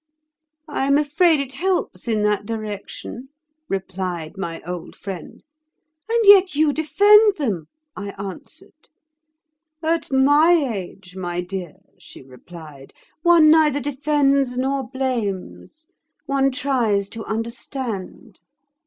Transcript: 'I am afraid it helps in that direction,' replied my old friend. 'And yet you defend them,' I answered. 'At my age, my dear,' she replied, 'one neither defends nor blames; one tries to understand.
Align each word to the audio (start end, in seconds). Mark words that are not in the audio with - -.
'I 0.67 0.87
am 0.87 0.97
afraid 0.97 1.39
it 1.39 1.53
helps 1.53 2.07
in 2.07 2.23
that 2.23 2.43
direction,' 2.47 3.29
replied 3.69 4.35
my 4.35 4.59
old 4.63 4.95
friend. 4.95 5.43
'And 6.09 6.19
yet 6.25 6.55
you 6.55 6.73
defend 6.73 7.37
them,' 7.37 7.67
I 7.95 8.09
answered. 8.17 8.89
'At 9.83 10.11
my 10.11 10.53
age, 10.53 11.15
my 11.15 11.41
dear,' 11.41 11.83
she 11.99 12.23
replied, 12.23 12.95
'one 13.21 13.51
neither 13.51 13.79
defends 13.79 14.57
nor 14.57 14.89
blames; 14.89 15.87
one 16.25 16.49
tries 16.49 17.07
to 17.09 17.23
understand. 17.25 18.39